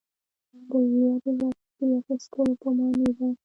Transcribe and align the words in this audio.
دا 0.69 0.79
د 0.91 0.91
لوړې 0.99 1.31
رتبې 1.39 1.87
اخیستلو 1.99 2.53
په 2.61 2.67
معنی 2.77 3.09
ده. 3.17 3.27